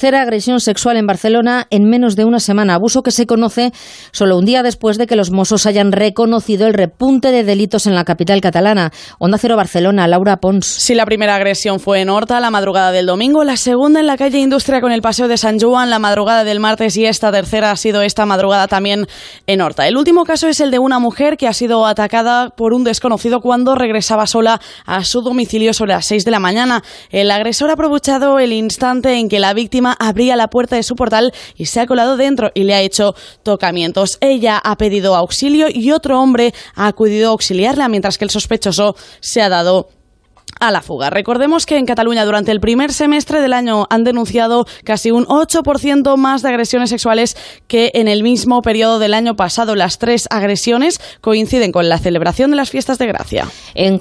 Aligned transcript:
tercera 0.00 0.22
agresión 0.22 0.60
sexual 0.60 0.96
en 0.96 1.06
Barcelona 1.06 1.66
en 1.68 1.84
menos 1.84 2.16
de 2.16 2.24
una 2.24 2.40
semana, 2.40 2.76
abuso 2.76 3.02
que 3.02 3.10
se 3.10 3.26
conoce 3.26 3.70
solo 4.12 4.38
un 4.38 4.46
día 4.46 4.62
después 4.62 4.96
de 4.96 5.06
que 5.06 5.14
los 5.14 5.30
Mossos 5.30 5.66
hayan 5.66 5.92
reconocido 5.92 6.66
el 6.66 6.72
repunte 6.72 7.32
de 7.32 7.44
delitos 7.44 7.86
en 7.86 7.94
la 7.94 8.06
capital 8.06 8.40
catalana. 8.40 8.92
Onda 9.18 9.36
Cero 9.36 9.58
Barcelona, 9.58 10.08
Laura 10.08 10.38
Pons. 10.38 10.64
Si 10.64 10.94
la 10.94 11.04
primera 11.04 11.36
agresión 11.36 11.80
fue 11.80 12.00
en 12.00 12.08
Horta 12.08 12.40
la 12.40 12.50
madrugada 12.50 12.92
del 12.92 13.04
domingo, 13.04 13.44
la 13.44 13.58
segunda 13.58 14.00
en 14.00 14.06
la 14.06 14.16
calle 14.16 14.38
Industria 14.38 14.80
con 14.80 14.90
el 14.90 15.02
Paseo 15.02 15.28
de 15.28 15.36
San 15.36 15.60
Juan 15.60 15.90
la 15.90 15.98
madrugada 15.98 16.44
del 16.44 16.60
martes 16.60 16.96
y 16.96 17.04
esta 17.04 17.30
tercera 17.30 17.70
ha 17.70 17.76
sido 17.76 18.00
esta 18.00 18.24
madrugada 18.24 18.68
también 18.68 19.06
en 19.46 19.60
Horta. 19.60 19.86
El 19.86 19.98
último 19.98 20.24
caso 20.24 20.48
es 20.48 20.60
el 20.60 20.70
de 20.70 20.78
una 20.78 20.98
mujer 20.98 21.36
que 21.36 21.46
ha 21.46 21.52
sido 21.52 21.84
atacada 21.84 22.48
por 22.48 22.72
un 22.72 22.84
desconocido 22.84 23.40
cuando 23.40 23.74
regresaba 23.74 24.26
sola 24.26 24.62
a 24.86 25.04
su 25.04 25.20
domicilio 25.20 25.74
sobre 25.74 25.92
las 25.92 26.06
6 26.06 26.24
de 26.24 26.30
la 26.30 26.40
mañana. 26.40 26.82
El 27.10 27.30
agresor 27.30 27.68
ha 27.68 27.74
aprovechado 27.74 28.38
el 28.38 28.54
instante 28.54 29.18
en 29.18 29.28
que 29.28 29.40
la 29.40 29.52
víctima 29.52 29.89
abría 29.98 30.36
la 30.36 30.48
puerta 30.48 30.76
de 30.76 30.82
su 30.82 30.94
portal 30.94 31.32
y 31.56 31.66
se 31.66 31.80
ha 31.80 31.86
colado 31.86 32.16
dentro 32.16 32.50
y 32.54 32.64
le 32.64 32.74
ha 32.74 32.80
hecho 32.80 33.14
tocamientos. 33.42 34.18
Ella 34.20 34.58
ha 34.62 34.76
pedido 34.76 35.16
auxilio 35.16 35.66
y 35.72 35.92
otro 35.92 36.20
hombre 36.20 36.54
ha 36.74 36.86
acudido 36.86 37.28
a 37.28 37.32
auxiliarla 37.32 37.88
mientras 37.88 38.18
que 38.18 38.24
el 38.24 38.30
sospechoso 38.30 38.94
se 39.20 39.42
ha 39.42 39.48
dado 39.48 39.88
a 40.60 40.70
la 40.70 40.82
fuga. 40.82 41.10
Recordemos 41.10 41.66
que 41.66 41.78
en 41.78 41.86
Cataluña 41.86 42.24
durante 42.24 42.52
el 42.52 42.60
primer 42.60 42.92
semestre 42.92 43.40
del 43.40 43.52
año 43.52 43.86
han 43.90 44.04
denunciado 44.04 44.66
casi 44.84 45.10
un 45.10 45.24
8% 45.26 46.16
más 46.16 46.42
de 46.42 46.48
agresiones 46.50 46.90
sexuales 46.90 47.36
que 47.66 47.90
en 47.94 48.08
el 48.08 48.22
mismo 48.22 48.60
periodo 48.62 48.98
del 48.98 49.14
año 49.14 49.34
pasado. 49.36 49.74
Las 49.74 49.98
tres 49.98 50.26
agresiones 50.30 51.00
coinciden 51.20 51.72
con 51.72 51.88
la 51.88 51.98
celebración 51.98 52.50
de 52.50 52.56
las 52.56 52.70
fiestas 52.70 52.98
de 52.98 53.06
Gracia. 53.06 53.48